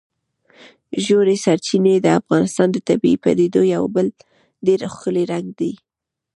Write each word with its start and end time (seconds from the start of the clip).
ژورې 1.05 1.35
سرچینې 1.45 1.95
د 2.01 2.07
افغانستان 2.19 2.67
د 2.71 2.77
طبیعي 2.89 3.17
پدیدو 3.23 3.61
یو 3.75 3.83
بل 3.95 4.07
ډېر 4.65 4.79
ښکلی 4.93 5.23
رنګ 5.33 5.47
دی. 5.59 5.73